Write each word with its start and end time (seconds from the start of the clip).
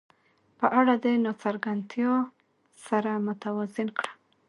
په 0.59 0.65
اړه 0.79 0.93
د 1.03 1.05
ناڅرګندتیا 1.23 2.13
سره 2.85 3.11
متوازن 3.25 3.87
کړه. 3.97 4.11